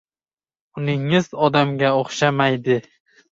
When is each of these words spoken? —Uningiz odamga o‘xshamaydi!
—Uningiz 0.81 1.27
odamga 1.49 1.93
o‘xshamaydi! 1.99 2.81